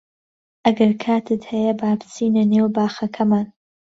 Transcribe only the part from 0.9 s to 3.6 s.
کاتت هەیە با بچینە نێو باخەکەمان.